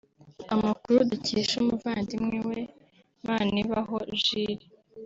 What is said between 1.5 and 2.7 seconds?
umuvandimwe we